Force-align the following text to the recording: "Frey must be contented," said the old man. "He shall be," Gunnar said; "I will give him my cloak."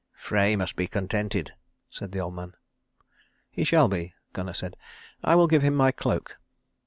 "Frey 0.15 0.55
must 0.55 0.75
be 0.75 0.87
contented," 0.87 1.53
said 1.91 2.11
the 2.11 2.17
old 2.19 2.33
man. 2.33 2.55
"He 3.51 3.63
shall 3.63 3.87
be," 3.87 4.15
Gunnar 4.33 4.53
said; 4.53 4.75
"I 5.23 5.35
will 5.35 5.45
give 5.45 5.61
him 5.61 5.75
my 5.75 5.91
cloak." 5.91 6.39